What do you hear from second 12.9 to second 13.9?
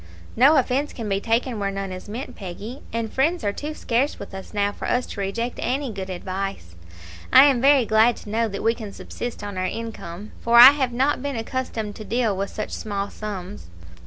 sums."